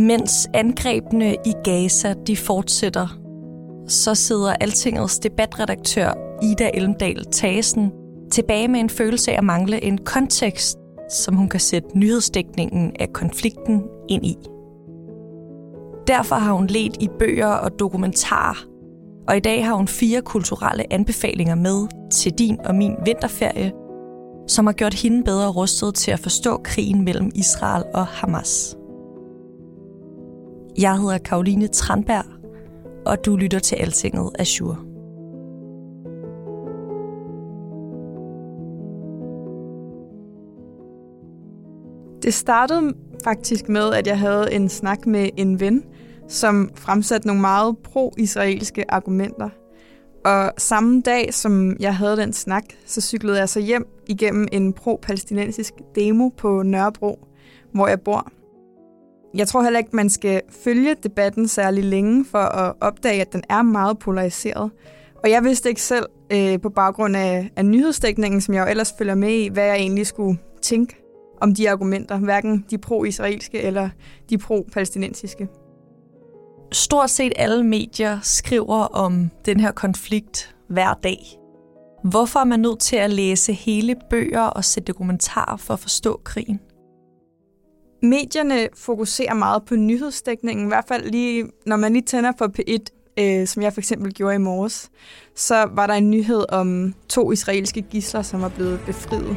Mens 0.00 0.48
angrebene 0.54 1.36
i 1.46 1.52
Gaza 1.64 2.14
de 2.26 2.36
fortsætter, 2.36 3.18
så 3.88 4.14
sidder 4.14 4.52
Altingets 4.52 5.18
debatredaktør 5.18 6.12
Ida 6.42 6.70
Elmdal 6.74 7.24
Tasen 7.24 7.92
tilbage 8.32 8.68
med 8.68 8.80
en 8.80 8.90
følelse 8.90 9.32
af 9.32 9.38
at 9.38 9.44
mangle 9.44 9.84
en 9.84 9.98
kontekst, 9.98 10.78
som 11.10 11.34
hun 11.34 11.48
kan 11.48 11.60
sætte 11.60 11.98
nyhedsdækningen 11.98 12.92
af 13.00 13.12
konflikten 13.12 13.82
ind 14.08 14.26
i. 14.26 14.36
Derfor 16.06 16.36
har 16.36 16.52
hun 16.52 16.66
let 16.66 16.96
i 17.00 17.08
bøger 17.18 17.52
og 17.52 17.78
dokumentarer, 17.78 18.66
og 19.28 19.36
i 19.36 19.40
dag 19.40 19.66
har 19.66 19.74
hun 19.74 19.88
fire 19.88 20.22
kulturelle 20.22 20.92
anbefalinger 20.92 21.54
med 21.54 21.86
til 22.12 22.32
din 22.32 22.60
og 22.64 22.74
min 22.74 22.96
vinterferie, 23.04 23.72
som 24.48 24.66
har 24.66 24.72
gjort 24.72 24.94
hende 24.94 25.24
bedre 25.24 25.50
rustet 25.50 25.94
til 25.94 26.10
at 26.10 26.20
forstå 26.20 26.56
krigen 26.64 27.04
mellem 27.04 27.30
Israel 27.34 27.84
og 27.94 28.06
Hamas. 28.06 28.79
Jeg 30.78 30.98
hedder 30.98 31.18
Karoline 31.18 31.66
Tranberg, 31.66 32.24
og 33.06 33.24
du 33.26 33.36
lytter 33.36 33.58
til 33.58 33.76
Altinget 33.76 34.30
Azure. 34.38 34.76
Det 42.22 42.34
startede 42.34 42.94
faktisk 43.24 43.68
med, 43.68 43.94
at 43.94 44.06
jeg 44.06 44.18
havde 44.18 44.52
en 44.52 44.68
snak 44.68 45.06
med 45.06 45.28
en 45.36 45.60
ven, 45.60 45.84
som 46.28 46.70
fremsatte 46.74 47.26
nogle 47.26 47.40
meget 47.40 47.78
pro-israelske 47.78 48.90
argumenter. 48.90 49.48
Og 50.24 50.52
samme 50.58 51.00
dag, 51.00 51.34
som 51.34 51.76
jeg 51.80 51.96
havde 51.96 52.16
den 52.16 52.32
snak, 52.32 52.64
så 52.86 53.00
cyklede 53.00 53.38
jeg 53.38 53.48
så 53.48 53.60
hjem 53.60 53.86
igennem 54.06 54.48
en 54.52 54.72
pro-palæstinensisk 54.72 55.74
demo 55.94 56.28
på 56.28 56.62
Nørrebro, 56.62 57.18
hvor 57.72 57.88
jeg 57.88 58.00
bor. 58.00 58.32
Jeg 59.34 59.48
tror 59.48 59.62
heller 59.62 59.78
ikke, 59.78 59.96
man 59.96 60.10
skal 60.10 60.42
følge 60.64 60.94
debatten 61.02 61.48
særlig 61.48 61.84
længe 61.84 62.24
for 62.24 62.38
at 62.38 62.74
opdage, 62.80 63.20
at 63.20 63.32
den 63.32 63.42
er 63.48 63.62
meget 63.62 63.98
polariseret. 63.98 64.70
Og 65.24 65.30
jeg 65.30 65.44
vidste 65.44 65.68
ikke 65.68 65.82
selv, 65.82 66.06
øh, 66.32 66.60
på 66.60 66.68
baggrund 66.68 67.16
af, 67.16 67.50
af 67.56 67.66
nyhedsdækningen, 67.66 68.40
som 68.40 68.54
jeg 68.54 68.64
jo 68.66 68.70
ellers 68.70 68.94
følger 68.98 69.14
med 69.14 69.32
i, 69.32 69.48
hvad 69.48 69.64
jeg 69.64 69.76
egentlig 69.76 70.06
skulle 70.06 70.38
tænke 70.62 70.96
om 71.40 71.54
de 71.54 71.70
argumenter, 71.70 72.18
hverken 72.18 72.64
de 72.70 72.78
pro-israelske 72.78 73.62
eller 73.62 73.88
de 74.30 74.38
pro-palæstinensiske. 74.38 75.48
Stort 76.72 77.10
set 77.10 77.32
alle 77.36 77.64
medier 77.64 78.18
skriver 78.22 78.78
om 78.84 79.30
den 79.46 79.60
her 79.60 79.72
konflikt 79.72 80.54
hver 80.68 80.94
dag. 80.94 81.18
Hvorfor 82.04 82.40
er 82.40 82.44
man 82.44 82.60
nødt 82.60 82.78
til 82.78 82.96
at 82.96 83.10
læse 83.10 83.52
hele 83.52 83.96
bøger 84.10 84.42
og 84.42 84.64
se 84.64 84.80
dokumentarer 84.80 85.56
for 85.56 85.74
at 85.74 85.80
forstå 85.80 86.20
krigen? 86.24 86.60
Medierne 88.02 88.68
fokuserer 88.74 89.34
meget 89.34 89.64
på 89.64 89.76
nyhedsdækningen, 89.76 90.66
i 90.66 90.68
hvert 90.68 90.84
fald 90.88 91.10
lige, 91.10 91.44
når 91.66 91.76
man 91.76 91.92
lige 91.92 92.04
tænder 92.04 92.32
for 92.38 92.52
P1, 92.58 92.84
øh, 93.22 93.46
som 93.46 93.62
jeg 93.62 93.72
for 93.72 93.80
eksempel 93.80 94.14
gjorde 94.14 94.34
i 94.34 94.38
morges, 94.38 94.90
så 95.34 95.68
var 95.74 95.86
der 95.86 95.94
en 95.94 96.10
nyhed 96.10 96.44
om 96.48 96.94
to 97.08 97.32
israelske 97.32 97.82
gisler, 97.82 98.22
som 98.22 98.42
var 98.42 98.48
blevet 98.48 98.80
befriet. 98.86 99.36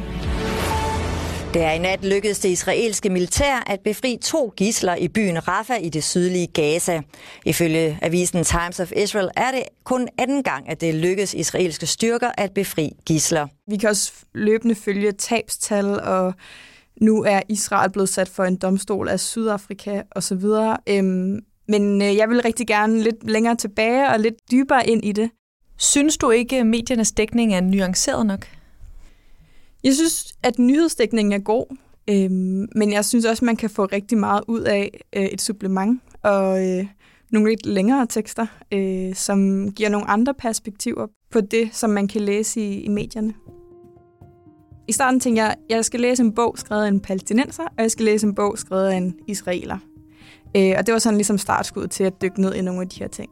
Det 1.54 1.62
er 1.62 1.70
i 1.70 1.78
nat 1.78 2.04
lykkedes 2.04 2.38
det 2.38 2.48
israelske 2.48 3.10
militær 3.10 3.62
at 3.66 3.80
befri 3.80 4.18
to 4.22 4.52
gisler 4.56 4.94
i 4.94 5.08
byen 5.08 5.48
Rafah 5.48 5.84
i 5.84 5.88
det 5.88 6.04
sydlige 6.04 6.46
Gaza. 6.46 7.00
Ifølge 7.44 7.98
avisen 8.02 8.44
Times 8.44 8.80
of 8.80 8.92
Israel 8.96 9.30
er 9.36 9.50
det 9.50 9.62
kun 9.84 10.08
anden 10.18 10.42
gang, 10.42 10.68
at 10.68 10.80
det 10.80 10.94
lykkedes 10.94 11.34
israelske 11.34 11.86
styrker 11.86 12.30
at 12.38 12.52
befri 12.54 12.90
gisler. 13.06 13.46
Vi 13.70 13.76
kan 13.76 13.88
også 13.88 14.12
løbende 14.34 14.74
følge 14.74 15.12
tabstal, 15.12 16.00
og 16.00 16.34
nu 17.00 17.22
er 17.22 17.40
Israel 17.48 17.90
blevet 17.90 18.08
sat 18.08 18.28
for 18.28 18.44
en 18.44 18.56
domstol 18.56 19.08
af 19.08 19.20
Sydafrika 19.20 20.02
osv. 20.10 20.44
Øhm, 20.88 21.38
men 21.68 22.02
øh, 22.02 22.16
jeg 22.16 22.28
vil 22.28 22.42
rigtig 22.42 22.66
gerne 22.66 23.02
lidt 23.02 23.30
længere 23.30 23.56
tilbage 23.56 24.08
og 24.08 24.20
lidt 24.20 24.34
dybere 24.50 24.88
ind 24.88 25.04
i 25.04 25.12
det. 25.12 25.30
Synes 25.76 26.16
du 26.16 26.30
ikke, 26.30 26.58
at 26.58 26.66
mediernes 26.66 27.12
dækning 27.12 27.54
er 27.54 27.60
nuanceret 27.60 28.26
nok? 28.26 28.46
Jeg 29.84 29.94
synes, 29.94 30.34
at 30.42 30.58
nyhedsdækningen 30.58 31.32
er 31.32 31.38
god, 31.38 31.76
øhm, 32.10 32.68
men 32.76 32.92
jeg 32.92 33.04
synes 33.04 33.24
også, 33.24 33.44
man 33.44 33.56
kan 33.56 33.70
få 33.70 33.84
rigtig 33.84 34.18
meget 34.18 34.42
ud 34.48 34.60
af 34.60 35.00
øh, 35.16 35.24
et 35.24 35.40
supplement 35.40 36.02
og 36.22 36.68
øh, 36.68 36.86
nogle 37.30 37.50
lidt 37.50 37.66
længere 37.66 38.06
tekster, 38.06 38.46
øh, 38.72 39.14
som 39.14 39.70
giver 39.72 39.88
nogle 39.88 40.10
andre 40.10 40.34
perspektiver 40.34 41.06
på 41.30 41.40
det, 41.40 41.68
som 41.72 41.90
man 41.90 42.08
kan 42.08 42.20
læse 42.20 42.60
i, 42.60 42.80
i 42.80 42.88
medierne. 42.88 43.34
I 44.88 44.92
starten 44.92 45.20
tænkte 45.20 45.42
jeg, 45.42 45.50
at 45.50 45.56
jeg 45.68 45.84
skal 45.84 46.00
læse 46.00 46.22
en 46.22 46.34
bog 46.34 46.54
skrevet 46.58 46.84
af 46.84 46.88
en 46.88 47.00
palæstinenser, 47.00 47.62
og 47.62 47.82
jeg 47.82 47.90
skal 47.90 48.04
læse 48.04 48.26
en 48.26 48.34
bog 48.34 48.58
skrevet 48.58 48.86
af 48.86 48.96
en 48.96 49.14
israeler. 49.26 49.78
Øh, 50.56 50.74
og 50.78 50.86
det 50.86 50.92
var 50.92 50.98
sådan 50.98 51.16
ligesom 51.16 51.38
startskud 51.38 51.86
til 51.86 52.04
at 52.04 52.22
dykke 52.22 52.40
ned 52.40 52.54
i 52.54 52.62
nogle 52.62 52.80
af 52.80 52.88
de 52.88 52.98
her 52.98 53.08
ting. 53.08 53.30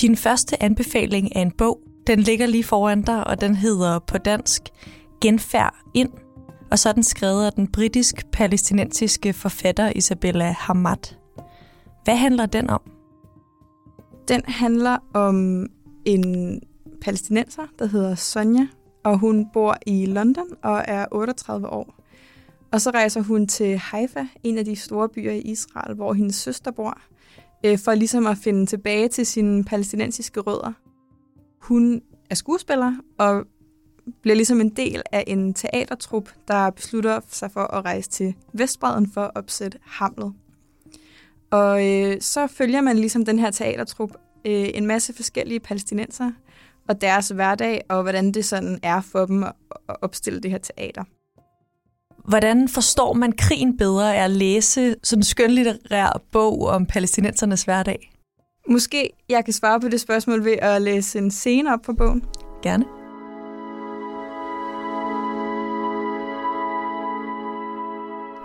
Din 0.00 0.16
første 0.16 0.62
anbefaling 0.62 1.28
er 1.34 1.42
en 1.42 1.50
bog, 1.50 1.80
den 2.06 2.20
ligger 2.20 2.46
lige 2.46 2.64
foran 2.64 3.02
dig, 3.02 3.26
og 3.26 3.40
den 3.40 3.54
hedder 3.54 3.98
på 3.98 4.18
dansk 4.18 4.62
Genfærd 5.20 5.74
ind. 5.94 6.10
Og 6.70 6.78
så 6.78 6.88
er 6.88 6.92
den 6.92 7.02
skrevet 7.02 7.46
af 7.46 7.52
den 7.52 7.72
britisk-palæstinensiske 7.72 9.32
forfatter 9.32 9.92
Isabella 9.96 10.54
Hamad. 10.58 11.14
Hvad 12.04 12.16
handler 12.16 12.46
den 12.46 12.70
om? 12.70 12.80
Den 14.28 14.42
handler 14.44 14.98
om 15.14 15.66
en 16.04 16.60
palæstinenser, 17.04 17.66
der 17.78 17.86
hedder 17.86 18.14
Sonja, 18.14 18.66
og 19.02 19.18
hun 19.18 19.46
bor 19.52 19.76
i 19.86 20.06
London 20.06 20.46
og 20.62 20.84
er 20.88 21.06
38 21.12 21.68
år. 21.68 21.94
Og 22.72 22.80
så 22.80 22.90
rejser 22.90 23.22
hun 23.22 23.46
til 23.46 23.78
Haifa, 23.78 24.26
en 24.42 24.58
af 24.58 24.64
de 24.64 24.76
store 24.76 25.08
byer 25.08 25.32
i 25.32 25.40
Israel, 25.40 25.94
hvor 25.94 26.12
hendes 26.12 26.36
søster 26.36 26.70
bor, 26.70 26.98
øh, 27.64 27.78
for 27.78 27.94
ligesom 27.94 28.26
at 28.26 28.38
finde 28.38 28.66
tilbage 28.66 29.08
til 29.08 29.26
sine 29.26 29.64
palæstinensiske 29.64 30.40
rødder. 30.40 30.72
Hun 31.60 32.02
er 32.30 32.34
skuespiller 32.34 32.92
og 33.18 33.44
bliver 34.22 34.36
ligesom 34.36 34.60
en 34.60 34.68
del 34.68 35.02
af 35.12 35.24
en 35.26 35.54
teatertrup, 35.54 36.28
der 36.48 36.70
beslutter 36.70 37.20
sig 37.28 37.50
for 37.50 37.60
at 37.60 37.84
rejse 37.84 38.10
til 38.10 38.34
Vestbreden 38.52 39.10
for 39.12 39.20
at 39.20 39.30
opsætte 39.34 39.78
Hamlet. 39.82 40.32
Og 41.50 41.86
øh, 41.86 42.20
så 42.20 42.46
følger 42.46 42.80
man 42.80 42.98
ligesom 42.98 43.24
den 43.24 43.38
her 43.38 43.50
teatertrup 43.50 44.10
øh, 44.44 44.68
en 44.74 44.86
masse 44.86 45.12
forskellige 45.12 45.60
palæstinenser 45.60 46.30
og 46.88 47.00
deres 47.00 47.28
hverdag, 47.28 47.82
og 47.88 48.02
hvordan 48.02 48.32
det 48.32 48.44
sådan 48.44 48.78
er 48.82 49.00
for 49.00 49.26
dem 49.26 49.42
at 49.42 49.52
opstille 50.02 50.40
det 50.40 50.50
her 50.50 50.58
teater. 50.58 51.04
Hvordan 52.28 52.68
forstår 52.68 53.12
man 53.12 53.32
krigen 53.32 53.76
bedre 53.76 54.16
af 54.16 54.24
at 54.24 54.30
læse 54.30 54.96
sådan 55.02 55.18
en 55.18 55.24
skønlitterær 55.24 56.20
bog 56.32 56.62
om 56.62 56.86
palæstinensernes 56.86 57.62
hverdag? 57.62 58.12
Måske 58.68 59.10
jeg 59.28 59.44
kan 59.44 59.54
svare 59.54 59.80
på 59.80 59.88
det 59.88 60.00
spørgsmål 60.00 60.44
ved 60.44 60.52
at 60.52 60.82
læse 60.82 61.18
en 61.18 61.30
scene 61.30 61.72
op 61.72 61.86
fra 61.86 61.92
bogen. 61.92 62.24
Gerne. 62.62 62.84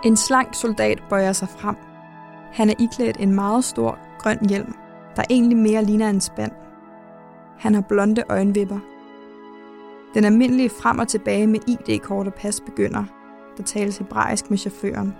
En 0.04 0.16
slank 0.16 0.54
soldat 0.54 1.02
bøjer 1.10 1.32
sig 1.32 1.48
frem. 1.48 1.76
Han 2.52 2.70
er 2.70 2.74
iklædt 2.78 3.16
en 3.20 3.34
meget 3.34 3.64
stor 3.64 3.98
grøn 4.18 4.46
hjelm, 4.48 4.74
der 5.16 5.22
egentlig 5.30 5.58
mere 5.58 5.84
ligner 5.84 6.08
en 6.08 6.20
spand. 6.20 6.52
Han 7.60 7.74
har 7.74 7.80
blonde 7.80 8.22
øjenvipper. 8.28 8.78
Den 10.14 10.24
almindelige 10.24 10.70
frem 10.70 10.98
og 10.98 11.08
tilbage 11.08 11.46
med 11.46 11.60
ID-kort 11.66 12.26
og 12.26 12.34
pas 12.34 12.60
begynder. 12.60 13.04
Der 13.56 13.62
tales 13.62 13.98
hebraisk 13.98 14.50
med 14.50 14.58
chaufføren. 14.58 15.14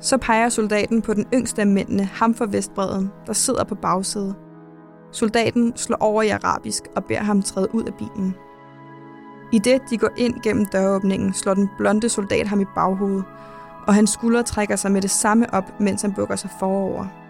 Så 0.00 0.18
peger 0.18 0.48
soldaten 0.48 1.02
på 1.02 1.14
den 1.14 1.26
yngste 1.34 1.60
af 1.60 1.66
mændene, 1.66 2.04
ham 2.04 2.34
fra 2.34 2.46
Vestbreden, 2.50 3.10
der 3.26 3.32
sidder 3.32 3.64
på 3.64 3.74
bagsædet. 3.74 4.34
Soldaten 5.12 5.76
slår 5.76 5.96
over 6.00 6.22
i 6.22 6.28
arabisk 6.28 6.82
og 6.96 7.04
beder 7.04 7.22
ham 7.22 7.42
træde 7.42 7.74
ud 7.74 7.84
af 7.84 7.94
bilen. 7.94 8.34
I 9.52 9.58
det, 9.58 9.82
de 9.90 9.98
går 9.98 10.10
ind 10.16 10.42
gennem 10.42 10.66
døråbningen, 10.66 11.32
slår 11.32 11.54
den 11.54 11.70
blonde 11.78 12.08
soldat 12.08 12.46
ham 12.46 12.60
i 12.60 12.66
baghovedet, 12.74 13.24
og 13.86 13.94
hans 13.94 14.10
skuldre 14.10 14.42
trækker 14.42 14.76
sig 14.76 14.92
med 14.92 15.02
det 15.02 15.10
samme 15.10 15.54
op, 15.54 15.80
mens 15.80 16.02
han 16.02 16.12
bukker 16.12 16.36
sig 16.36 16.50
forover. 16.58 17.23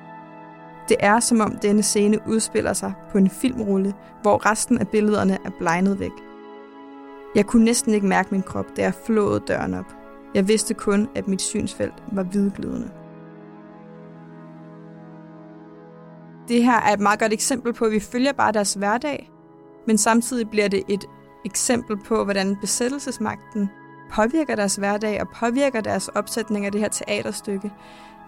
Det 0.89 0.97
er 1.01 1.21
som 1.21 1.41
om 1.41 1.57
denne 1.57 1.83
scene 1.83 2.19
udspiller 2.27 2.73
sig 2.73 2.93
på 3.13 3.19
en 3.19 3.31
filmrulle, 3.31 3.95
hvor 4.23 4.51
resten 4.51 4.79
af 4.79 4.89
billederne 4.89 5.39
er 5.45 5.51
blegnet 5.59 6.01
væk. 6.01 6.13
Jeg 7.35 7.47
kunne 7.47 7.65
næsten 7.65 7.95
ikke 7.95 8.07
mærke 8.07 8.29
min 8.31 8.43
krop, 8.43 8.67
da 8.77 8.83
jeg 8.83 8.95
flåede 9.07 9.41
døren 9.49 9.75
op. 9.75 9.95
Jeg 10.35 10.49
vidste 10.49 10.75
kun, 10.75 11.09
at 11.15 11.29
mit 11.29 11.43
synsfelt 11.43 12.03
var 12.13 12.23
hvidglødende. 12.23 12.91
Det 16.49 16.65
her 16.65 16.81
er 16.81 16.93
et 16.93 17.01
meget 17.01 17.19
godt 17.19 17.33
eksempel 17.33 17.73
på, 17.73 17.85
at 17.85 17.93
vi 17.93 18.01
følger 18.01 18.33
bare 18.33 18.53
deres 18.53 18.75
hverdag, 18.75 19.31
men 19.87 19.99
samtidig 19.99 20.51
bliver 20.51 20.69
det 20.69 20.83
et 20.89 21.05
eksempel 21.45 21.97
på, 21.97 22.25
hvordan 22.25 22.57
besættelsesmagten 22.61 23.71
påvirker 24.13 24.55
deres 24.57 24.77
hverdag 24.77 25.21
og 25.21 25.29
påvirker 25.29 25.81
deres 25.81 26.09
opsætning 26.09 26.67
af 26.67 26.73
det 26.73 26.81
her 26.81 26.89
teaterstykke. 26.89 27.73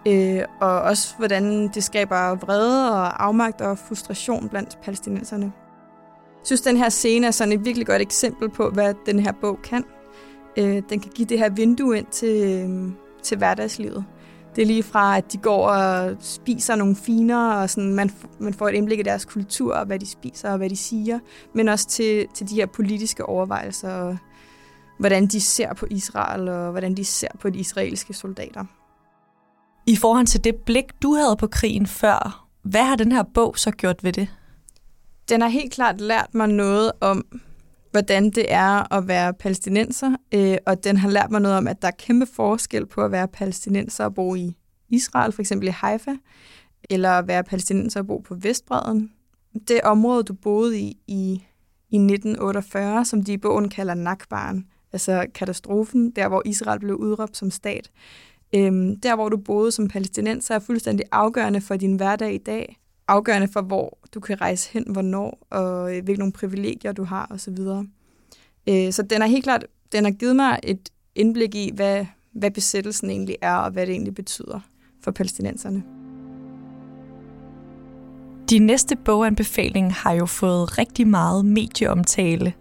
Øh, 0.07 0.43
og 0.61 0.81
også 0.81 1.15
hvordan 1.17 1.67
det 1.67 1.83
skaber 1.83 2.35
vrede 2.35 2.91
og 2.91 3.25
afmagt 3.25 3.61
og 3.61 3.77
frustration 3.77 4.49
blandt 4.49 4.77
palæstinenserne. 4.83 5.45
Jeg 6.15 6.45
synes, 6.45 6.61
den 6.61 6.77
her 6.77 6.89
scene 6.89 7.27
er 7.27 7.31
sådan 7.31 7.53
et 7.53 7.65
virkelig 7.65 7.87
godt 7.87 8.01
eksempel 8.01 8.49
på, 8.49 8.69
hvad 8.69 8.93
den 9.05 9.19
her 9.19 9.31
bog 9.31 9.59
kan. 9.63 9.83
Øh, 10.57 10.81
den 10.89 10.99
kan 10.99 11.11
give 11.15 11.27
det 11.27 11.39
her 11.39 11.49
vindue 11.49 11.97
ind 11.97 12.05
til, 12.05 12.63
øh, 12.69 12.91
til 13.23 13.37
hverdagslivet. 13.37 14.05
Det 14.55 14.61
er 14.61 14.65
lige 14.65 14.83
fra, 14.83 15.17
at 15.17 15.33
de 15.33 15.37
går 15.37 15.67
og 15.67 16.15
spiser 16.19 16.75
nogle 16.75 16.95
finere, 16.95 17.57
og 17.57 17.69
sådan, 17.69 17.93
man, 17.93 18.11
man 18.39 18.53
får 18.53 18.69
et 18.69 18.73
indblik 18.73 18.99
i 18.99 19.03
deres 19.03 19.25
kultur, 19.25 19.75
og 19.75 19.85
hvad 19.85 19.99
de 19.99 20.09
spiser 20.09 20.51
og 20.51 20.57
hvad 20.57 20.69
de 20.69 20.75
siger, 20.77 21.19
men 21.53 21.67
også 21.67 21.87
til, 21.87 22.27
til 22.33 22.49
de 22.49 22.55
her 22.55 22.65
politiske 22.65 23.25
overvejelser, 23.25 23.91
og 23.91 24.17
hvordan 24.99 25.27
de 25.27 25.41
ser 25.41 25.73
på 25.73 25.85
Israel, 25.89 26.49
og 26.49 26.71
hvordan 26.71 26.97
de 26.97 27.05
ser 27.05 27.27
på 27.39 27.49
de 27.49 27.59
israelske 27.59 28.13
soldater. 28.13 28.65
I 29.89 29.95
forhold 29.95 30.25
til 30.25 30.43
det 30.43 30.55
blik, 30.55 30.85
du 31.01 31.13
havde 31.13 31.35
på 31.35 31.47
krigen 31.47 31.87
før, 31.87 32.47
hvad 32.61 32.83
har 32.83 32.95
den 32.95 33.11
her 33.11 33.23
bog 33.23 33.57
så 33.57 33.71
gjort 33.71 34.03
ved 34.03 34.13
det? 34.13 34.27
Den 35.29 35.41
har 35.41 35.47
helt 35.47 35.73
klart 35.73 36.01
lært 36.01 36.33
mig 36.33 36.47
noget 36.47 36.91
om, 37.01 37.25
hvordan 37.91 38.29
det 38.29 38.53
er 38.53 38.93
at 38.93 39.07
være 39.07 39.33
palæstinenser, 39.33 40.15
øh, 40.33 40.57
og 40.65 40.83
den 40.83 40.97
har 40.97 41.09
lært 41.09 41.31
mig 41.31 41.41
noget 41.41 41.57
om, 41.57 41.67
at 41.67 41.81
der 41.81 41.87
er 41.87 41.91
kæmpe 41.91 42.25
forskel 42.25 42.85
på 42.85 43.01
at 43.01 43.11
være 43.11 43.27
palæstinenser 43.27 44.03
og 44.03 44.15
bo 44.15 44.35
i 44.35 44.57
Israel, 44.89 45.31
for 45.31 45.41
eksempel 45.41 45.67
i 45.67 45.71
Haifa, 45.71 46.15
eller 46.89 47.11
at 47.11 47.27
være 47.27 47.43
palæstinenser 47.43 47.99
og 47.99 48.07
bo 48.07 48.17
på 48.17 48.35
Vestbredden. 48.35 49.11
Det 49.67 49.81
område, 49.81 50.23
du 50.23 50.33
boede 50.33 50.79
i 50.79 50.97
i, 51.07 51.43
i 51.89 51.95
1948, 51.95 53.05
som 53.05 53.23
de 53.23 53.33
i 53.33 53.37
bogen 53.37 53.69
kalder 53.69 53.93
Nakbaren, 53.93 54.67
altså 54.93 55.25
katastrofen, 55.35 56.11
der 56.11 56.27
hvor 56.27 56.41
Israel 56.45 56.79
blev 56.79 56.95
udråbt 56.95 57.37
som 57.37 57.51
stat, 57.51 57.91
øhm, 58.55 58.99
der 58.99 59.15
hvor 59.15 59.29
du 59.29 59.37
boede 59.37 59.71
som 59.71 59.87
palæstinenser 59.87 60.55
er 60.55 60.59
fuldstændig 60.59 61.05
afgørende 61.11 61.61
for 61.61 61.75
din 61.75 61.95
hverdag 61.95 62.33
i 62.33 62.37
dag, 62.37 62.79
afgørende 63.07 63.47
for, 63.47 63.61
hvor 63.61 63.97
du 64.13 64.19
kan 64.19 64.41
rejse 64.41 64.69
hen, 64.73 64.85
hvornår, 64.87 65.47
og 65.49 65.95
øh, 65.95 66.03
hvilke 66.03 66.19
nogle 66.19 66.33
privilegier 66.33 66.91
du 66.91 67.03
har 67.03 67.27
osv. 67.29 67.57
Øh, 68.69 68.91
så 68.91 69.03
den 69.09 69.21
har 69.21 69.27
helt 69.27 69.43
klart 69.43 69.65
den 69.91 70.03
har 70.03 70.11
givet 70.11 70.35
mig 70.35 70.59
et 70.63 70.89
indblik 71.15 71.55
i, 71.55 71.71
hvad, 71.75 72.05
hvad 72.31 72.51
besættelsen 72.51 73.09
egentlig 73.09 73.35
er, 73.41 73.55
og 73.55 73.71
hvad 73.71 73.85
det 73.85 73.91
egentlig 73.91 74.15
betyder 74.15 74.59
for 75.03 75.11
palæstinenserne. 75.11 75.83
De 78.49 78.59
næste 78.59 78.95
boganbefaling 78.95 79.93
har 79.93 80.11
jo 80.11 80.25
fået 80.25 80.77
rigtig 80.77 81.07
meget 81.07 81.45
medieomtale. 81.45 82.53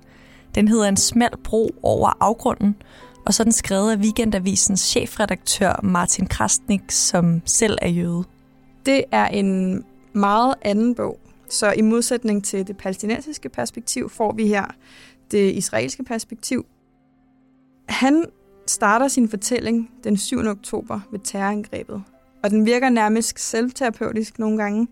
Den 0.55 0.69
hedder 0.69 0.89
En 0.89 0.97
smal 0.97 1.31
bro 1.45 1.71
over 1.83 2.13
afgrunden, 2.21 2.77
og 3.27 3.35
så 3.35 3.43
er 3.43 3.45
den 3.45 3.53
skrevet 3.53 3.93
af 3.93 3.97
Weekendavisens 3.97 4.81
chefredaktør 4.81 5.81
Martin 5.83 6.27
Krastnik, 6.27 6.83
som 6.89 7.43
selv 7.45 7.79
er 7.83 7.89
jøde. 7.89 8.25
Det 8.87 9.05
er 9.13 9.27
en 9.27 9.85
meget 10.13 10.55
anden 10.63 10.95
bog. 10.95 11.21
Så 11.51 11.73
i 11.73 11.81
modsætning 11.81 12.45
til 12.45 12.67
det 12.67 12.77
palæstinensiske 12.77 13.49
perspektiv, 13.49 14.11
får 14.11 14.33
vi 14.33 14.47
her 14.47 14.65
det 15.31 15.53
israelske 15.53 16.05
perspektiv. 16.05 16.67
Han 17.89 18.25
starter 18.67 19.09
sin 19.09 19.29
fortælling 19.29 19.91
den 20.05 20.17
7. 20.17 20.39
oktober 20.47 21.01
ved 21.11 21.21
terrorangrebet, 21.25 22.03
og 22.43 22.51
den 22.51 22.67
virker 22.67 22.89
nærmest 22.89 23.41
selvterapeutisk 23.41 24.39
nogle 24.39 24.59
gange. 24.59 24.89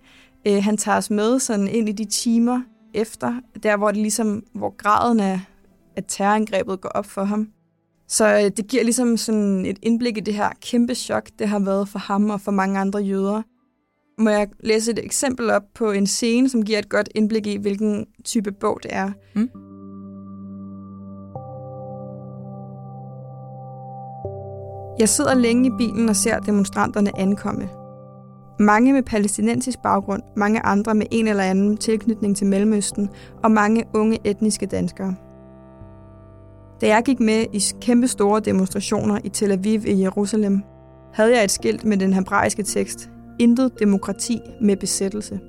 Øh, 0.47 0.65
han 0.65 0.77
tager 0.77 0.99
os 0.99 1.11
med 1.11 1.39
sådan 1.39 1.69
ind 1.69 1.89
i 1.89 1.93
de 1.93 2.05
timer 2.05 2.63
efter, 2.95 3.41
der 3.63 3.77
hvor 3.77 3.91
det 3.91 4.01
ligesom, 4.01 4.45
hvor 4.53 4.77
graden 4.77 5.21
af, 5.21 5.41
at 5.97 6.05
terrorangrebet 6.09 6.81
går 6.81 6.89
op 6.89 7.07
for 7.07 7.25
ham. 7.25 7.49
Så 8.09 8.35
øh, 8.35 8.51
det 8.57 8.67
giver 8.69 8.85
ligesom 8.85 9.17
sådan 9.17 9.67
et 9.67 9.79
indblik 9.83 10.17
i 10.17 10.21
det 10.21 10.35
her 10.35 10.49
kæmpe 10.61 10.95
chok, 10.95 11.29
det 11.39 11.49
har 11.49 11.59
været 11.59 11.89
for 11.89 11.99
ham 11.99 12.31
og 12.31 12.41
for 12.41 12.53
mange 12.53 12.79
andre 12.79 13.01
jøder. 13.01 13.43
Må 14.19 14.31
jeg 14.31 14.49
læse 14.61 14.93
et 14.93 15.05
eksempel 15.05 15.51
op 15.51 15.63
på 15.75 15.91
en 15.91 16.07
scene, 16.07 16.49
som 16.49 16.63
giver 16.63 16.79
et 16.79 16.89
godt 16.89 17.09
indblik 17.15 17.47
i, 17.47 17.57
hvilken 17.57 18.07
type 18.25 18.53
bog 18.53 18.81
det 18.83 18.91
er? 18.95 19.11
Mm. 19.35 19.49
Jeg 24.99 25.09
sidder 25.09 25.35
længe 25.35 25.67
i 25.67 25.71
bilen 25.79 26.09
og 26.09 26.17
ser 26.17 26.39
demonstranterne 26.39 27.19
ankomme. 27.19 27.69
Mange 28.61 28.93
med 28.93 29.03
palæstinensisk 29.03 29.79
baggrund, 29.83 30.23
mange 30.37 30.61
andre 30.61 30.95
med 30.95 31.07
en 31.11 31.29
eller 31.29 31.45
anden 31.45 31.77
tilknytning 31.77 32.37
til 32.37 32.47
Mellemøsten 32.47 33.11
og 33.43 33.51
mange 33.51 33.85
unge 33.95 34.19
etniske 34.25 34.67
danskere. 34.67 35.15
Da 36.81 36.87
jeg 36.87 37.03
gik 37.05 37.21
med 37.21 37.47
i 37.53 37.63
kæmpe 37.81 38.09
store 38.09 38.41
demonstrationer 38.41 39.19
i 39.25 39.29
Tel 39.29 39.53
Aviv 39.53 39.87
i 39.87 40.03
Jerusalem, 40.03 40.63
havde 41.13 41.37
jeg 41.37 41.45
et 41.45 41.51
skilt 41.51 41.85
med 41.85 41.97
den 41.97 42.13
hebraiske 42.13 42.63
tekst 42.63 43.11
Intet 43.39 43.79
demokrati 43.79 44.41
med 44.61 44.77
besættelse. 44.77 45.41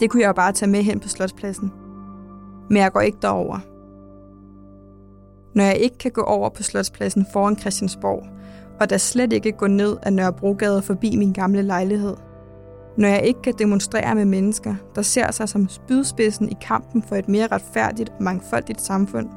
Det 0.00 0.10
kunne 0.10 0.22
jeg 0.22 0.28
jo 0.28 0.32
bare 0.32 0.52
tage 0.52 0.70
med 0.70 0.82
hen 0.82 1.00
på 1.00 1.08
Slotspladsen. 1.08 1.72
Men 2.70 2.76
jeg 2.76 2.92
går 2.92 3.00
ikke 3.00 3.18
derover. 3.22 3.58
Når 5.54 5.64
jeg 5.64 5.76
ikke 5.76 5.98
kan 5.98 6.10
gå 6.10 6.20
over 6.20 6.48
på 6.48 6.62
Slotspladsen 6.62 7.26
foran 7.32 7.58
Christiansborg, 7.58 8.26
og 8.80 8.90
der 8.90 8.96
slet 8.96 9.32
ikke 9.32 9.52
gå 9.52 9.66
ned 9.66 9.96
ad 10.02 10.10
Nørrebrogade 10.10 10.82
forbi 10.82 11.16
min 11.16 11.32
gamle 11.32 11.62
lejlighed. 11.62 12.16
Når 12.98 13.08
jeg 13.08 13.22
ikke 13.24 13.42
kan 13.42 13.54
demonstrere 13.58 14.14
med 14.14 14.24
mennesker, 14.24 14.74
der 14.94 15.02
ser 15.02 15.30
sig 15.30 15.48
som 15.48 15.68
spydspidsen 15.68 16.48
i 16.48 16.56
kampen 16.60 17.02
for 17.02 17.16
et 17.16 17.28
mere 17.28 17.46
retfærdigt 17.46 18.08
og 18.08 18.22
mangfoldigt 18.22 18.80
samfund, 18.80 19.28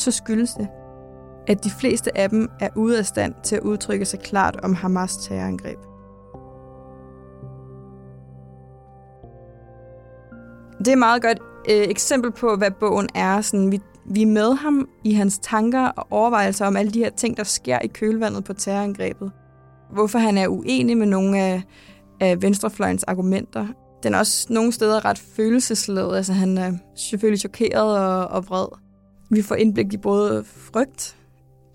så 0.00 0.10
skyldes 0.10 0.52
det, 0.52 0.68
at 1.46 1.64
de 1.64 1.70
fleste 1.70 2.18
af 2.18 2.30
dem 2.30 2.48
er 2.60 2.68
ude 2.76 2.98
af 2.98 3.06
stand 3.06 3.34
til 3.42 3.56
at 3.56 3.62
udtrykke 3.62 4.04
sig 4.04 4.20
klart 4.20 4.60
om 4.62 4.74
Hamas 4.74 5.16
terrorangreb. 5.16 5.78
Det 10.78 10.88
er 10.88 10.92
et 10.92 10.98
meget 10.98 11.22
godt 11.22 11.38
øh, 11.70 11.88
eksempel 11.88 12.32
på, 12.32 12.56
hvad 12.56 12.70
bogen 12.70 13.08
er. 13.14 13.40
Sådan, 13.40 13.72
vi, 13.72 13.80
vi 14.06 14.22
er 14.22 14.26
med 14.26 14.54
ham 14.54 14.88
i 15.04 15.12
hans 15.12 15.38
tanker 15.38 15.86
og 15.86 16.06
overvejelser 16.10 16.66
om 16.66 16.76
alle 16.76 16.92
de 16.92 16.98
her 16.98 17.10
ting, 17.10 17.36
der 17.36 17.44
sker 17.44 17.78
i 17.78 17.86
kølvandet 17.86 18.44
på 18.44 18.52
terrorangrebet. 18.52 19.32
Hvorfor 19.92 20.18
han 20.18 20.38
er 20.38 20.48
uenig 20.48 20.96
med 20.96 21.06
nogle 21.06 21.38
af, 21.38 21.62
af 22.20 22.42
venstrefløjens 22.42 23.04
argumenter. 23.04 23.66
Den 24.02 24.14
er 24.14 24.18
også 24.18 24.46
nogle 24.50 24.72
steder 24.72 25.04
ret 25.04 25.18
følelsesladet. 25.18 26.16
Altså, 26.16 26.32
han 26.32 26.58
er 26.58 26.72
selvfølgelig 26.96 27.40
chokeret 27.40 27.98
og, 27.98 28.26
og 28.26 28.48
vred. 28.48 28.87
Vi 29.30 29.42
får 29.42 29.54
indblik 29.54 29.92
i 29.92 29.96
både 29.96 30.44
frygt 30.44 31.16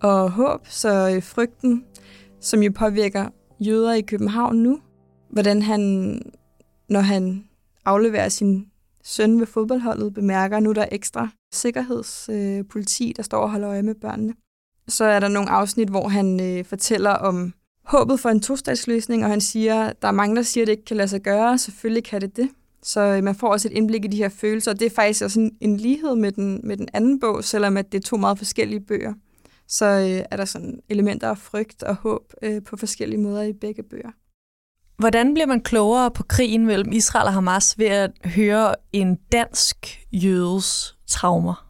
og 0.01 0.31
håb, 0.31 0.67
så 0.67 1.11
øh, 1.15 1.23
frygten, 1.23 1.85
som 2.39 2.63
jo 2.63 2.71
påvirker 2.75 3.29
jøder 3.59 3.93
i 3.93 4.01
København 4.01 4.55
nu, 4.55 4.79
hvordan 5.29 5.61
han, 5.61 5.81
når 6.89 6.99
han 6.99 7.43
afleverer 7.85 8.29
sin 8.29 8.67
søn 9.03 9.39
ved 9.39 9.47
fodboldholdet 9.47 10.13
bemærker, 10.13 10.57
at 10.57 10.63
nu 10.63 10.71
der 10.71 10.81
er 10.81 10.89
ekstra 10.91 11.29
sikkerhedspoliti, 11.53 13.09
øh, 13.09 13.15
der 13.15 13.23
står 13.23 13.37
og 13.37 13.51
holder 13.51 13.69
øje 13.69 13.83
med 13.83 13.95
børnene. 13.95 14.33
Så 14.87 15.05
er 15.05 15.19
der 15.19 15.27
nogle 15.27 15.49
afsnit, 15.49 15.89
hvor 15.89 16.07
han 16.07 16.39
øh, 16.41 16.65
fortæller 16.65 17.11
om 17.11 17.53
håbet 17.85 18.19
for 18.19 18.29
en 18.29 18.39
tostatsløsning, 18.39 19.23
og 19.23 19.29
han 19.29 19.41
siger, 19.41 19.93
der 20.01 20.07
er 20.07 20.11
mange, 20.11 20.35
der 20.35 20.41
siger, 20.41 20.63
at 20.63 20.67
det 20.67 20.73
ikke 20.73 20.85
kan 20.85 20.97
lade 20.97 21.07
sig 21.07 21.21
gøre. 21.21 21.57
Selvfølgelig 21.57 22.03
kan 22.03 22.21
det 22.21 22.37
det. 22.37 22.49
Så 22.83 23.01
øh, 23.01 23.23
man 23.23 23.35
får 23.35 23.51
også 23.51 23.67
et 23.67 23.71
indblik 23.71 24.05
i 24.05 24.07
de 24.07 24.17
her 24.17 24.29
følelser, 24.29 24.71
og 24.71 24.79
det 24.79 24.85
er 24.85 24.95
faktisk 24.95 25.23
også 25.23 25.39
en, 25.39 25.57
en 25.61 25.77
lighed 25.77 26.15
med 26.15 26.31
den, 26.31 26.61
med 26.63 26.77
den 26.77 26.87
anden 26.93 27.19
bog, 27.19 27.43
selvom 27.43 27.77
at 27.77 27.91
det 27.91 27.97
er 27.97 28.01
to 28.01 28.17
meget 28.17 28.37
forskellige 28.37 28.79
bøger. 28.79 29.13
Så 29.67 29.85
øh, 29.85 30.25
er 30.31 30.37
der 30.37 30.45
sådan 30.45 30.79
elementer 30.89 31.29
af 31.29 31.37
frygt 31.37 31.83
og 31.83 31.95
håb 31.95 32.33
øh, 32.41 32.63
på 32.63 32.77
forskellige 32.77 33.19
måder 33.19 33.43
i 33.43 33.53
begge 33.53 33.83
bøger. 33.83 34.11
Hvordan 34.97 35.33
bliver 35.33 35.47
man 35.47 35.61
klogere 35.61 36.11
på 36.11 36.23
krigen 36.23 36.65
mellem 36.65 36.91
Israel 36.91 37.27
og 37.27 37.33
Hamas 37.33 37.79
ved 37.79 37.85
at 37.85 38.11
høre 38.25 38.75
en 38.93 39.15
dansk 39.31 40.05
jødes 40.11 40.97
traumer? 41.07 41.67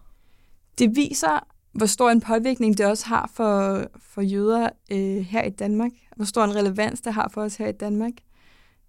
Det 0.79 0.95
viser, 0.95 1.47
hvor 1.73 1.85
stor 1.85 2.09
en 2.09 2.21
påvirkning 2.21 2.77
det 2.77 2.85
også 2.85 3.05
har 3.05 3.29
for, 3.33 3.83
for 3.99 4.21
jøder 4.21 4.69
øh, 4.91 5.17
her 5.17 5.43
i 5.43 5.49
Danmark. 5.49 5.91
Hvor 6.15 6.25
stor 6.25 6.43
en 6.43 6.55
relevans 6.55 7.01
det 7.01 7.13
har 7.13 7.29
for 7.33 7.41
os 7.41 7.55
her 7.55 7.67
i 7.67 7.71
Danmark. 7.71 8.13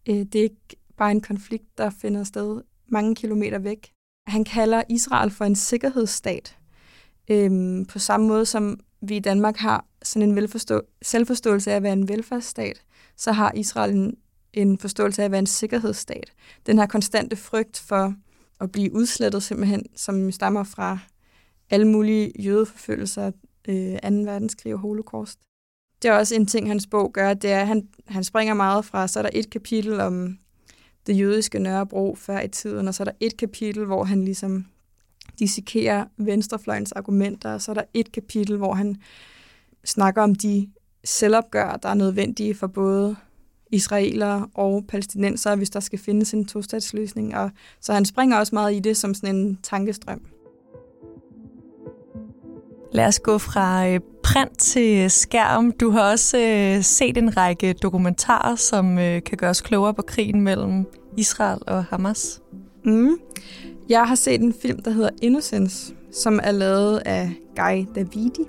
Øh, 0.09 0.17
det 0.17 0.35
er 0.35 0.43
ikke 0.43 0.77
bare 0.97 1.11
en 1.11 1.21
konflikt, 1.21 1.79
der 1.79 1.91
finder 1.91 2.25
sted 2.25 2.63
mange 2.89 3.15
kilometer 3.15 3.59
væk. 3.59 3.91
Han 4.27 4.45
kalder 4.45 4.83
Israel 4.89 5.31
for 5.31 5.45
en 5.45 5.57
sikkerhedsstat. 5.57 6.57
øhm, 7.31 7.85
på 7.85 7.99
samme 7.99 8.27
måde 8.29 8.47
som 8.47 8.81
vi 9.01 9.17
i 9.17 9.21
Danmark 9.21 9.57
har 9.57 9.85
sådan 10.03 10.31
en 10.31 10.39
velforstå- 10.39 10.99
selvforståelse 11.03 11.73
af 11.73 11.77
at 11.77 11.83
være 11.83 11.93
en 11.93 12.09
velfærdsstat, 12.09 12.83
så 13.17 13.33
har 13.33 13.53
Israel 13.55 13.95
en 13.95 14.17
en 14.55 14.79
forståelse 14.79 15.23
af, 15.23 15.25
at 15.25 15.31
være 15.31 15.39
en 15.39 15.47
sikkerhedsstat. 15.47 16.33
Den 16.67 16.79
her 16.79 16.87
konstante 16.87 17.37
frygt 17.37 17.79
for 17.79 18.15
at 18.61 18.73
blive 18.73 18.95
udslettet 18.95 19.43
simpelthen, 19.43 19.87
som 19.97 20.33
stammer 20.33 20.65
fra 20.65 20.99
alle 21.71 21.89
mulige 21.89 22.33
jødeforfølgelser, 22.39 23.33
øh, 23.69 23.99
2. 24.03 24.09
verdenskrig 24.09 24.75
og 24.75 24.81
holocaust. 24.81 25.39
Det 26.03 26.11
er 26.11 26.19
også 26.19 26.35
en 26.35 26.47
ting, 26.47 26.69
hans 26.69 26.87
bog 26.87 27.13
gør, 27.13 27.35
det 27.35 27.51
er, 27.51 27.61
at 27.61 27.67
han, 27.67 27.89
han 28.07 28.25
springer 28.25 28.55
meget 28.55 28.85
fra, 28.85 29.09
så 29.09 29.19
er 29.19 29.23
der 29.23 29.31
et 29.33 29.51
kapitel 29.51 30.01
om 30.01 30.39
det 31.07 31.19
jødiske 31.19 31.59
Nørrebro 31.59 32.15
før 32.15 32.41
i 32.41 32.49
tiden, 32.49 32.89
og 32.89 32.95
så 32.95 33.03
er 33.03 33.05
der 33.05 33.13
et 33.21 33.37
kapitel, 33.37 33.85
hvor 33.85 34.05
han 34.05 34.25
ligesom 34.25 34.67
dissekerer 35.39 36.05
venstrefløjens 36.17 36.93
argumenter, 36.93 37.55
og 37.55 37.63
så 37.63 37.73
er 37.73 37.75
der 37.75 37.85
et 37.95 38.13
kapitel, 38.13 38.57
hvor 38.57 38.75
han 38.75 38.97
snakker 39.85 40.23
om 40.23 40.35
de 40.35 40.69
selvopgør, 41.05 41.77
der 41.77 41.89
er 41.89 41.95
nødvendige 41.95 42.55
for 42.55 42.67
både 42.67 43.17
israelere 43.73 44.49
og 44.55 44.85
palæstinenser, 44.89 45.57
hvis 45.57 45.71
der 45.71 45.81
skal 45.81 45.99
findes 45.99 46.35
en 46.35 46.45
tostatsløsning. 46.45 47.37
Og, 47.37 47.51
så 47.81 47.93
han 47.93 48.05
springer 48.05 48.37
også 48.37 48.55
meget 48.55 48.75
i 48.75 48.79
det 48.79 48.97
som 48.97 49.15
sådan 49.15 49.37
en 49.37 49.59
tankestrøm. 49.63 50.34
Lad 52.95 53.07
os 53.07 53.21
gå 53.21 53.39
fra 53.39 53.89
øh, 53.89 54.01
print 54.23 54.59
til 54.59 55.11
skærm. 55.11 55.73
Du 55.73 55.91
har 55.91 56.11
også 56.11 56.39
øh, 56.39 56.83
set 56.83 57.19
en 57.19 57.37
række 57.37 57.73
dokumentarer, 57.73 58.57
som 58.57 58.99
øh, 58.99 59.23
kan 59.23 59.39
gøre 59.39 59.51
os 59.51 59.61
klogere 59.61 59.95
på 59.95 60.03
krigen 60.03 60.41
mellem 60.41 60.87
Israel 61.17 61.59
og 61.67 61.85
Hamas. 61.85 62.43
Mm. 62.85 63.19
Jeg 63.89 64.09
har 64.09 64.15
set 64.15 64.41
en 64.41 64.55
film, 64.63 64.83
der 64.83 64.91
hedder 64.91 65.11
Innocence, 65.23 65.95
som 66.13 66.41
er 66.43 66.53
lavet 66.53 67.03
af 67.07 67.33
Guy 67.57 67.87
Davidi. 67.95 68.43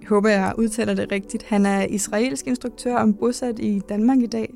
Jeg 0.00 0.08
håber, 0.08 0.28
jeg 0.28 0.52
udtaler 0.58 0.94
det 0.94 1.12
rigtigt. 1.12 1.42
Han 1.42 1.66
er 1.66 1.82
israelsk 1.82 2.46
instruktør 2.46 2.96
og 2.96 3.14
bosat 3.20 3.58
i 3.58 3.80
Danmark 3.88 4.18
i 4.18 4.26
dag. 4.26 4.54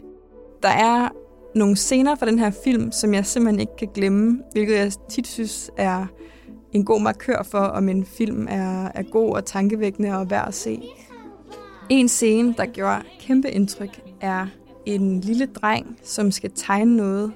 Der 0.63 0.69
er 0.69 1.09
nogle 1.55 1.77
scener 1.77 2.15
fra 2.15 2.27
den 2.27 2.39
her 2.39 2.51
film, 2.65 2.93
som 2.93 3.15
jeg 3.15 3.27
simpelthen 3.27 3.61
ikke 3.61 3.77
kan 3.79 3.89
glemme, 3.95 4.43
hvilket 4.53 4.75
jeg 4.75 4.93
tit 5.11 5.27
synes 5.27 5.71
er 5.77 6.07
en 6.73 6.85
god 6.85 7.01
markør 7.01 7.43
for, 7.43 7.59
om 7.59 7.89
en 7.89 8.05
film 8.05 8.47
er, 8.51 8.89
er 8.95 9.03
god 9.03 9.33
og 9.33 9.45
tankevækkende 9.45 10.19
og 10.19 10.31
værd 10.31 10.49
at 10.49 10.55
se. 10.55 10.83
En 11.89 12.09
scene, 12.09 12.55
der 12.57 12.67
gjorde 12.67 13.03
kæmpe 13.21 13.51
indtryk, 13.51 14.01
er 14.21 14.47
en 14.87 15.21
lille 15.21 15.47
dreng, 15.47 15.99
som 16.03 16.31
skal 16.31 16.51
tegne 16.55 16.97
noget. 16.97 17.33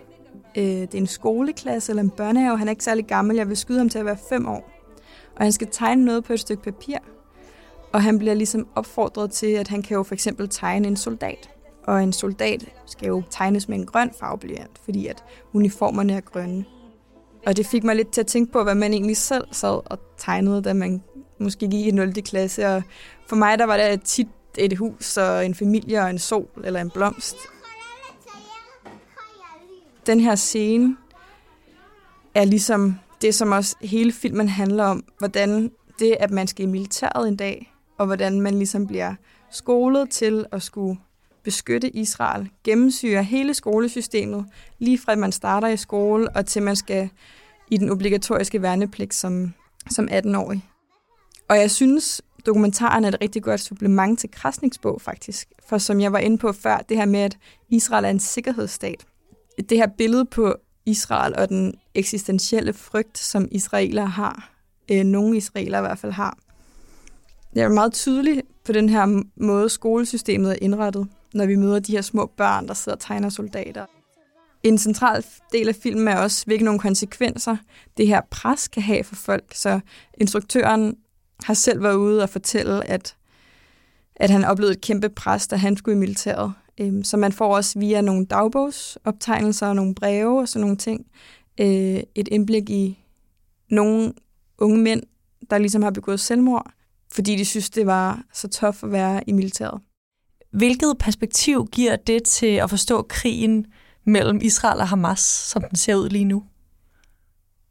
Øh, 0.57 0.65
det 0.65 0.95
er 0.95 0.99
en 0.99 1.07
skoleklasse 1.07 1.93
eller 1.93 2.03
en 2.03 2.11
børnehave. 2.11 2.59
Han 2.59 2.69
er 2.69 2.71
ikke 2.71 2.85
særlig 2.85 3.07
gammel. 3.07 3.37
Jeg 3.37 3.49
vil 3.49 3.57
skyde 3.57 3.79
ham 3.79 3.89
til 3.89 3.99
at 3.99 4.05
være 4.05 4.19
fem 4.29 4.49
år. 4.49 4.71
Og 5.37 5.45
han 5.45 5.53
skal 5.53 5.69
tegne 5.73 6.05
noget 6.05 6.25
på 6.25 6.33
et 6.33 6.41
stykke 6.41 6.63
papir. 6.63 6.97
Og 7.93 8.03
han 8.03 8.19
bliver 8.19 8.35
ligesom 8.35 8.67
opfordret 8.75 9.31
til, 9.31 9.47
at 9.47 9.69
han 9.69 9.83
kan 9.83 9.95
jo 9.95 10.03
for 10.03 10.15
eksempel 10.15 10.49
tegne 10.49 10.89
en 10.89 10.97
soldat. 10.97 11.51
Og 11.85 12.03
en 12.03 12.13
soldat 12.13 12.73
skal 12.87 13.09
jo 13.09 13.23
tegnes 13.31 13.69
med 13.69 13.79
en 13.79 13.87
grøn 13.87 14.11
farveblyant, 14.21 14.79
fordi 14.85 15.07
at 15.07 15.25
uniformerne 15.53 16.13
er 16.13 16.21
grønne. 16.21 16.65
Og 17.47 17.56
det 17.56 17.66
fik 17.66 17.85
mig 17.85 17.97
lidt 17.97 18.12
til 18.12 18.20
at 18.20 18.26
tænke 18.26 18.52
på, 18.52 18.62
hvad 18.62 18.75
man 18.75 18.92
egentlig 18.92 19.16
selv 19.16 19.44
sad 19.52 19.80
og 19.90 19.99
tegnede, 20.18 20.62
da 20.62 20.73
man 20.73 21.02
måske 21.38 21.68
gik 21.68 21.87
i 21.87 21.90
0. 21.90 22.12
klasse. 22.12 22.66
Og 22.66 22.82
for 23.28 23.37
mig 23.37 23.59
der 23.59 23.64
var 23.64 23.76
det 23.76 24.02
tit 24.02 24.28
et 24.59 24.78
hus 24.78 25.16
og 25.16 25.47
en 25.47 25.54
familie 25.54 26.00
og 26.00 26.11
en 26.11 26.18
sol 26.18 26.49
eller 26.64 26.80
en 26.80 26.90
blomst. 26.90 27.37
Den 30.06 30.20
her 30.20 30.35
scene 30.35 30.97
er 32.35 32.44
ligesom 32.44 32.94
det, 33.23 33.35
som 33.35 33.52
også 33.52 33.76
hele 33.80 34.12
filmen 34.12 34.49
handler 34.49 34.85
om. 34.85 35.04
Hvordan 35.18 35.70
det, 35.99 36.16
at 36.20 36.30
man 36.30 36.47
skal 36.47 36.64
i 36.64 36.68
militæret 36.68 37.28
en 37.28 37.37
dag, 37.37 37.75
og 37.99 38.06
hvordan 38.06 38.40
man 38.40 38.54
ligesom 38.54 38.87
bliver 38.87 39.14
skolet 39.50 40.11
til 40.11 40.47
at 40.52 40.62
skulle 40.62 40.99
beskytte 41.44 41.97
Israel, 41.97 42.50
gennemsyrer 42.64 43.23
hele 43.23 43.54
skolesystemet, 43.54 44.47
lige 44.78 44.99
fra 44.99 45.14
man 45.14 45.32
starter 45.32 45.68
i 45.68 45.76
skole, 45.76 46.30
og 46.37 46.47
til 46.47 46.62
man 46.62 46.76
skal 46.76 47.11
i 47.70 47.76
den 47.76 47.90
obligatoriske 47.90 48.62
værnepligt 48.62 49.14
som, 49.14 49.54
som 49.90 50.09
18-årig. 50.11 50.64
Og 51.49 51.56
jeg 51.56 51.70
synes, 51.70 52.23
dokumentaren 52.47 53.04
er 53.04 53.09
et 53.09 53.20
rigtig 53.20 53.42
godt 53.42 53.61
supplement 53.61 54.18
til 54.18 54.30
Krasniks 54.30 54.78
bog, 54.78 55.00
faktisk. 55.00 55.49
For 55.68 55.78
som 55.78 56.00
jeg 56.00 56.12
var 56.12 56.18
inde 56.18 56.38
på 56.38 56.52
før, 56.52 56.78
det 56.88 56.97
her 56.97 57.06
med, 57.06 57.20
at 57.20 57.38
Israel 57.68 58.04
er 58.04 58.11
en 58.11 58.20
sikkerhedsstat. 58.20 59.06
Det 59.70 59.78
her 59.78 59.87
billede 59.99 60.25
på 60.25 60.54
Israel 60.87 61.37
og 61.37 61.49
den 61.49 61.75
eksistentielle 61.94 62.73
frygt, 62.73 63.18
som 63.18 63.49
israeler 63.50 64.04
har, 64.04 64.50
øh, 64.90 65.04
nogle 65.04 65.37
israeler 65.37 65.78
i 65.78 65.80
hvert 65.80 65.99
fald 65.99 66.12
har. 66.12 66.38
Det 67.54 67.62
er 67.62 67.68
meget 67.68 67.92
tydeligt 67.92 68.42
på 68.64 68.73
den 68.73 68.88
her 68.88 69.23
måde, 69.37 69.68
skolesystemet 69.68 70.50
er 70.50 70.56
indrettet 70.61 71.09
når 71.35 71.47
vi 71.47 71.57
møder 71.57 71.79
de 71.79 71.93
her 71.93 72.03
små 72.03 72.27
børn, 72.37 72.69
der 72.69 72.75
sidder 72.75 72.97
og 72.97 73.01
tegner 73.01 73.29
soldater. 73.29 73.87
En 74.63 74.79
central 74.79 75.25
del 75.53 75.69
af 75.69 75.75
filmen 75.75 76.09
er 76.09 76.17
også, 76.17 76.45
hvilke 76.47 76.65
nogle 76.65 76.81
konsekvenser 76.81 77.57
det 77.97 78.07
her 78.07 78.21
pres 78.31 78.69
kan 78.69 78.83
have 78.83 79.05
for 79.05 79.15
folk. 79.15 79.45
Så 79.55 79.81
instruktøren 80.21 80.97
har 81.45 81.55
selv 81.55 81.83
været 81.83 81.95
ude 81.95 82.23
og 82.23 82.29
fortælle, 82.29 82.89
at, 82.89 83.17
at 84.17 84.31
han 84.31 84.45
oplevede 84.45 84.73
et 84.73 84.81
kæmpe 84.81 85.09
pres, 85.09 85.49
da 85.49 85.57
han 85.57 85.77
skulle 85.77 85.97
i 85.97 86.01
militæret. 86.01 86.53
Øhm, 86.81 87.05
så 87.05 87.17
man 87.17 87.33
får 87.33 87.57
også 87.57 87.79
via 87.79 88.01
nogle 88.01 88.27
dagbogsoptegnelser 88.27 89.67
og 89.67 89.77
nogle 89.77 89.95
breve 89.95 90.41
og 90.41 90.49
sådan 90.49 90.61
nogle 90.61 90.77
ting, 90.77 91.07
øh, 91.61 92.01
et 92.15 92.29
indblik 92.29 92.71
i 92.71 93.05
nogle 93.71 94.13
unge 94.59 94.79
mænd, 94.79 95.03
der 95.51 95.59
ligesom 95.59 95.83
har 95.83 95.91
begået 95.91 96.21
selvmord, 96.21 96.73
fordi 97.13 97.37
de 97.37 97.45
synes, 97.45 97.71
det 97.71 97.87
var 97.87 98.23
så 98.33 98.49
tof 98.49 98.85
at 98.85 98.93
være 98.93 99.23
i 99.27 99.33
militæret. 99.33 99.81
Hvilket 100.50 100.99
perspektiv 100.99 101.66
giver 101.73 101.97
det 101.97 102.25
til 102.25 102.57
at 102.57 102.71
forstå 102.71 103.02
krigen 103.02 103.66
mellem 104.04 104.40
Israel 104.42 104.80
og 104.80 104.88
Hamas, 104.88 105.21
som 105.21 105.62
den 105.62 105.76
ser 105.76 105.95
ud 105.95 106.09
lige 106.09 106.25
nu? 106.25 106.45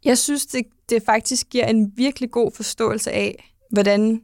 Jeg 0.06 0.18
synes, 0.18 0.46
det, 0.46 0.66
det 0.90 1.04
faktisk 1.06 1.50
giver 1.50 1.66
en 1.66 1.92
virkelig 1.96 2.32
god 2.32 2.52
forståelse 2.56 3.12
af, 3.12 3.54
hvordan 3.72 4.22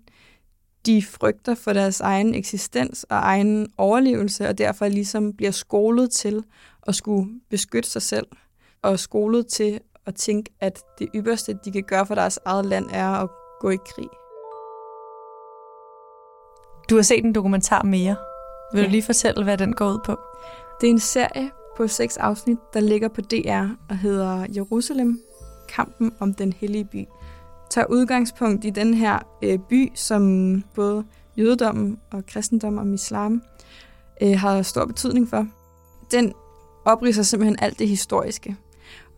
de 0.85 1.03
frygter 1.03 1.55
for 1.55 1.73
deres 1.73 2.01
egen 2.01 2.35
eksistens 2.35 3.03
og 3.03 3.17
egen 3.17 3.67
overlevelse, 3.77 4.47
og 4.47 4.57
derfor 4.57 4.87
ligesom 4.87 5.33
bliver 5.33 5.51
skolet 5.51 6.11
til 6.11 6.43
at 6.87 6.95
skulle 6.95 7.39
beskytte 7.49 7.89
sig 7.89 8.01
selv, 8.01 8.27
og 8.81 8.99
skolet 8.99 9.47
til 9.47 9.79
at 10.05 10.15
tænke, 10.15 10.51
at 10.59 10.83
det 10.99 11.07
ypperste, 11.15 11.57
de 11.65 11.71
kan 11.71 11.83
gøre 11.83 12.05
for 12.05 12.15
deres 12.15 12.39
eget 12.45 12.65
land, 12.65 12.85
er 12.91 13.09
at 13.09 13.29
gå 13.59 13.69
i 13.69 13.77
krig. 13.95 14.09
Du 16.89 16.95
har 16.95 17.01
set 17.01 17.25
en 17.25 17.35
dokumentar 17.35 17.83
mere. 17.83 18.15
Vil 18.73 18.79
ja. 18.79 18.85
du 18.85 18.91
lige 18.91 19.03
fortælle, 19.03 19.43
hvad 19.43 19.57
den 19.57 19.73
går 19.73 19.91
ud 19.91 19.99
på? 20.05 20.19
Det 20.81 20.87
er 20.87 20.91
en 20.91 20.99
serie 20.99 21.51
på 21.77 21.87
seks 21.87 22.17
afsnit, 22.17 22.57
der 22.73 22.79
ligger 22.79 23.07
på 23.07 23.21
DR 23.21 23.65
og 23.89 23.97
hedder 23.97 24.45
Jerusalem, 24.55 25.21
kampen 25.69 26.13
om 26.19 26.33
den 26.33 26.53
hellige 26.53 26.85
by. 26.85 27.05
Tager 27.69 27.87
udgangspunkt 27.89 28.65
i 28.65 28.69
den 28.69 28.93
her 28.93 29.19
øh, 29.41 29.59
by, 29.69 29.91
som 29.95 30.63
både 30.75 31.03
jødedommen 31.37 31.99
og 32.11 32.25
kristendom 32.25 32.77
og 32.77 32.93
islam 32.93 33.41
øh, 34.21 34.39
har 34.39 34.61
stor 34.61 34.85
betydning 34.85 35.29
for. 35.29 35.47
Den 36.11 36.33
opriser 36.85 37.23
simpelthen 37.23 37.57
alt 37.59 37.79
det 37.79 37.87
historiske. 37.87 38.55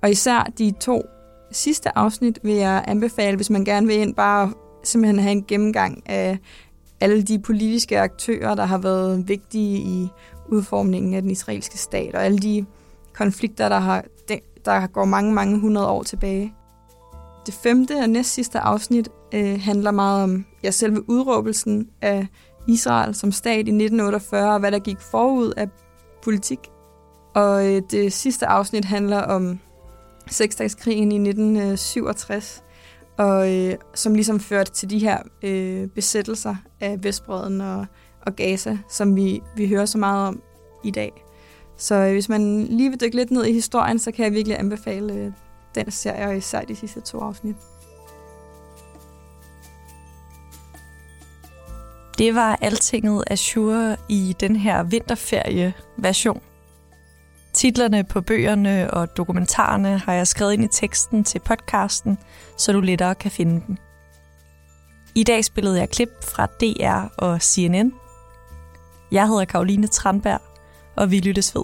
Og 0.01 0.12
især 0.12 0.51
de 0.58 0.74
to 0.82 1.06
sidste 1.51 1.98
afsnit 1.98 2.39
vil 2.44 2.56
jeg 2.56 2.84
anbefale, 2.88 3.36
hvis 3.36 3.50
man 3.50 3.66
gerne 3.66 3.88
vil 3.88 3.96
ind 3.96 4.16
bare 4.16 4.54
simpelthen 4.84 5.20
have 5.20 5.32
en 5.32 5.44
gennemgang 5.44 6.04
af 6.06 6.38
alle 7.01 7.22
de 7.22 7.39
politiske 7.39 8.00
aktører, 8.00 8.56
der 8.56 8.66
har 8.66 8.77
været 8.77 9.27
vigtige 9.27 9.77
i 9.77 10.10
udformningen 10.50 11.13
af 11.13 11.22
den 11.22 11.32
israelske 11.32 11.77
stat, 11.77 12.16
og 12.16 12.25
alle 12.25 12.38
de 12.38 12.66
konflikter, 13.13 13.70
der, 13.70 13.80
har, 13.80 14.06
der 14.66 14.88
går 14.88 15.06
mange, 15.06 15.34
mange 15.34 15.60
hundrede 15.60 15.88
år 15.88 16.04
tilbage. 16.04 16.54
Det 17.46 17.54
femte 17.54 17.96
og 17.96 18.10
næst 18.10 18.34
sidste 18.34 18.60
afsnit 18.60 19.10
øh, 19.34 19.62
handler 19.62 19.92
meget 19.92 20.24
om 20.24 20.46
ja, 20.63 20.72
selve 20.72 21.10
udråbelsen 21.10 21.89
af 22.01 22.27
Israel 22.68 23.16
som 23.16 23.32
stat 23.32 23.56
i 23.56 23.60
1948, 23.60 24.54
og 24.54 24.60
hvad 24.60 24.72
der 24.72 24.80
gik 24.80 25.00
forud 25.00 25.54
af 25.58 25.68
politik. 26.24 26.60
Og 27.36 27.68
øh, 27.68 27.82
det 27.92 28.13
sidste 28.13 28.48
afsnit 28.48 28.86
handler 28.86 29.22
om 29.22 29.60
seksdagskrigen 30.27 31.12
i 31.12 31.16
1967, 31.16 32.63
og 33.18 33.56
øh, 33.56 33.76
som 33.94 34.14
ligesom 34.14 34.40
førte 34.40 34.72
til 34.72 34.90
de 34.90 35.00
her 35.00 35.18
øh, 35.44 35.88
besættelser 35.88 36.56
af 36.80 37.04
Vestbreden 37.04 37.62
og, 37.62 37.86
og 38.22 38.36
Gaza, 38.36 38.78
som 38.90 39.16
vi, 39.16 39.42
vi 39.56 39.68
hører 39.68 39.86
så 39.86 39.98
meget 39.98 40.28
om 40.28 40.42
i 40.84 40.92
dag. 40.92 41.24
Så 41.78 41.96
øh, 41.96 42.12
hvis 42.12 42.30
man 42.30 42.64
lige 42.64 42.90
vil 42.90 43.02
dykke 43.02 43.16
lidt 43.16 43.32
ned 43.32 43.46
i 43.46 43.54
historien, 43.54 44.00
så 44.00 44.12
kan 44.12 44.26
jeg 44.26 44.34
virkelig 44.34 44.60
anbefale 44.60 45.14
øh, 45.14 45.32
den 45.76 45.92
serie, 45.92 46.28
og 46.28 46.38
især 46.38 46.62
de 46.62 46.76
sidste 46.76 47.02
to 47.02 47.20
afsnit. 47.20 47.56
Det 52.18 52.36
var 52.36 52.58
altinget 52.62 53.24
Azure 53.28 53.98
i 54.10 54.36
den 54.40 54.56
her 54.56 54.84
vinterferie-version. 54.84 56.42
Titlerne 57.58 58.04
på 58.04 58.22
bøgerne 58.22 58.92
og 58.94 59.18
dokumentarerne 59.18 59.98
har 59.98 60.14
jeg 60.14 60.28
skrevet 60.28 60.54
ind 60.54 60.64
i 60.64 60.68
teksten 60.68 61.24
til 61.24 61.40
podcasten, 61.40 62.18
så 62.58 62.72
du 62.72 62.82
lettere 62.82 63.16
kan 63.16 63.32
finde 63.32 63.64
dem. 63.68 63.78
I 65.16 65.24
dag 65.24 65.46
spillede 65.46 65.80
jeg 65.80 65.90
klip 65.90 66.10
fra 66.24 66.46
DR 66.46 67.10
og 67.18 67.42
CNN. 67.42 67.94
Jeg 69.12 69.28
hedder 69.28 69.46
Karoline 69.46 69.88
Tranberg, 69.88 70.42
og 70.96 71.12
vi 71.12 71.20
lyttes 71.20 71.56
ved. 71.56 71.64